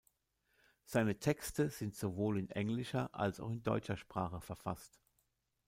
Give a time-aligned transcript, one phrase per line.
[0.83, 4.99] Seine Texte sind sowohl in englischer als auch in deutscher Sprache verfasst.